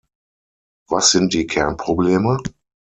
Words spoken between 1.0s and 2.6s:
sind die Kernprobleme?